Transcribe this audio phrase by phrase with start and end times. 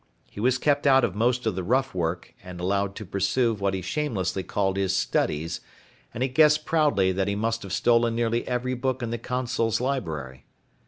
[0.31, 3.75] He was kept out of most of the rough work end allowed to pursue what
[3.75, 5.59] he shamelessly called his 'studies',
[6.11, 9.79] and he guessed proudly that he must have stolen nearly every book in the Consul's
[9.79, 10.45] library.